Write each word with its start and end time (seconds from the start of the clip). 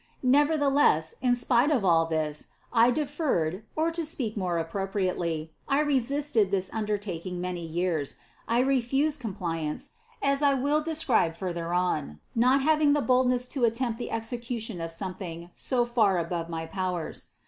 Nevertheless, 0.23 1.13
in 1.21 1.35
spite 1.35 1.69
of 1.69 1.85
all 1.85 2.07
this, 2.07 2.47
I 2.73 2.89
de 2.89 3.05
ferred, 3.05 3.61
or 3.75 3.91
to 3.91 4.03
speak 4.03 4.35
more 4.35 4.57
appropriately, 4.57 5.53
I 5.67 5.81
resisted 5.81 6.49
this 6.49 6.71
un 6.73 6.87
dertaking 6.87 7.37
many 7.39 7.63
years; 7.63 8.15
I 8.47 8.61
refused 8.61 9.19
compliance, 9.19 9.91
as 10.19 10.41
I 10.41 10.55
will 10.55 10.81
de 10.81 10.95
scribe 10.95 11.35
further 11.35 11.71
on, 11.71 12.19
not 12.33 12.63
having 12.63 12.93
the 12.93 13.01
boldness 13.01 13.45
to 13.49 13.63
attempt 13.63 13.99
the 13.99 14.09
execution 14.09 14.81
of 14.81 14.91
something 14.91 15.51
so 15.53 15.85
far 15.85 16.17
above 16.17 16.47
all 16.47 16.51
my 16.51 16.65
powers. 16.65 17.27